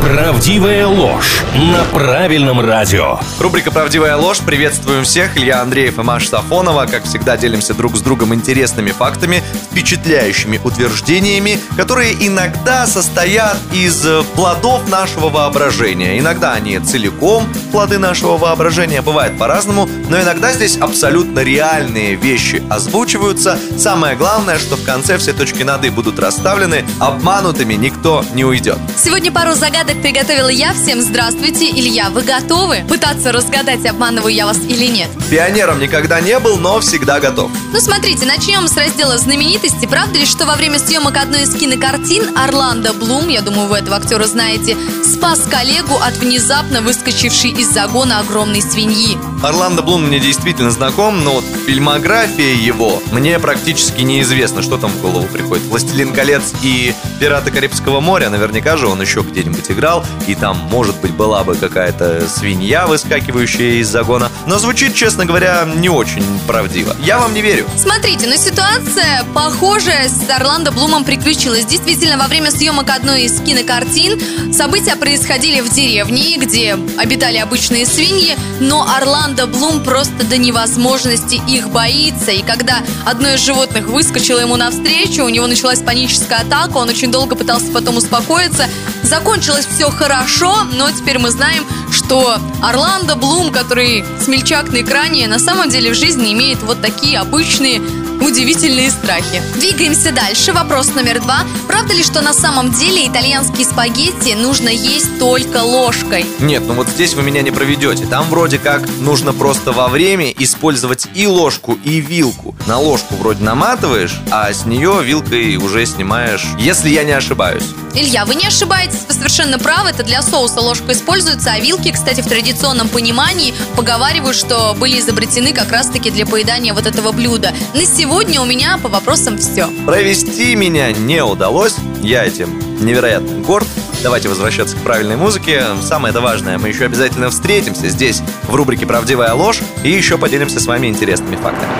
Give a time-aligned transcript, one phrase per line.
[0.00, 3.18] Правдивая ложь на правильном радио.
[3.40, 4.38] Рубрика «Правдивая ложь».
[4.38, 5.36] Приветствуем всех.
[5.36, 6.86] Илья Андреев и Маша Сафонова.
[6.86, 14.22] Как всегда, делимся друг с другом интересными фактами, впечатляющими утверждениями, которые иногда состоят из э,
[14.34, 16.18] плодов нашего воображения.
[16.18, 23.58] Иногда они целиком плоды нашего воображения, бывает по-разному, но иногда здесь абсолютно реальные вещи озвучиваются.
[23.78, 28.78] Самое главное, что в конце все точки над «и» будут расставлены, обманутыми никто не уйдет.
[28.96, 30.72] Сегодня пару загадок приготовила я.
[30.74, 31.70] Всем здравствуйте.
[31.70, 35.08] Илья, вы готовы пытаться разгадать, обманываю я вас или нет?
[35.30, 37.50] Пионером никогда не был, но всегда готов.
[37.72, 39.86] Ну, смотрите, начнем с раздела знаменитости.
[39.86, 43.96] Правда ли, что во время съемок одной из кинокартин Орландо Блум, я думаю, вы этого
[43.96, 49.18] актера знаете, спас коллегу от внезапно выскочившей из загона огромной свиньи?
[49.42, 54.62] Орландо Блум мне действительно знаком, но вот фильмография его мне практически неизвестна.
[54.62, 55.64] Что там в голову приходит?
[55.66, 58.30] «Властелин колец» и «Пираты Карибского моря».
[58.30, 63.80] Наверняка же он еще где-нибудь играл, и там, может быть, была бы какая-то свинья, выскакивающая
[63.80, 64.30] из загона.
[64.46, 66.96] Но звучит, честно говоря, не очень правдиво.
[67.00, 67.66] Я вам не верю.
[67.76, 71.66] Смотрите, но ситуация похожая с Орландо Блумом приключилась.
[71.66, 78.36] Действительно, во время съемок одной из кинокартин события происходили в деревне, где обитали обычные свиньи,
[78.60, 82.30] но Орландо Блум просто до невозможности их боится.
[82.30, 87.10] И когда одно из животных выскочило ему навстречу, у него началась паническая атака, он очень
[87.10, 88.66] долго пытался потом успокоиться.
[89.06, 95.38] Закончилось все хорошо, но теперь мы знаем, что Орландо Блум, который смельчак на экране, на
[95.38, 97.80] самом деле в жизни имеет вот такие обычные
[98.20, 99.42] удивительные страхи.
[99.56, 100.52] Двигаемся дальше.
[100.52, 101.40] Вопрос номер два.
[101.66, 106.26] Правда ли, что на самом деле итальянские спагетти нужно есть только ложкой?
[106.40, 108.06] Нет, ну вот здесь вы меня не проведете.
[108.06, 112.54] Там вроде как нужно просто во время использовать и ложку, и вилку.
[112.66, 117.64] На ложку вроде наматываешь, а с нее вилкой уже снимаешь, если я не ошибаюсь.
[117.94, 119.88] Илья, вы не ошибаетесь, вы совершенно правы.
[119.90, 125.54] Это для соуса ложка используется, а вилки, кстати, в традиционном понимании поговаривают, что были изобретены
[125.54, 127.54] как раз-таки для поедания вот этого блюда.
[127.72, 129.66] На сегодня у меня по вопросам все.
[129.84, 131.74] Провести меня не удалось.
[132.02, 133.66] Я этим невероятно горд.
[134.00, 135.64] Давайте возвращаться к правильной музыке.
[135.82, 140.60] Самое это важное, мы еще обязательно встретимся здесь, в рубрике «Правдивая ложь», и еще поделимся
[140.60, 141.72] с вами интересными фактами.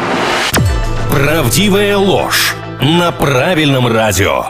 [1.12, 4.47] Правдивая ложь на правильном радио.